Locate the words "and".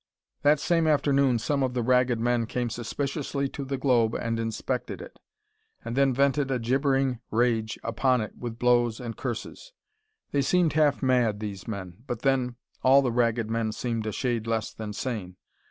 4.15-4.39, 5.85-5.95, 8.99-9.15